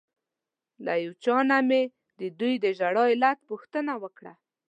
له 0.85 0.93
یو 1.03 1.13
چا 1.23 1.37
نه 1.49 1.57
مې 1.67 1.81
ددوی 2.19 2.53
د 2.63 2.65
ژړا 2.77 3.03
د 3.05 3.09
علت 3.13 3.37
پوښتنه 3.49 3.93
وکړه. 4.03 4.33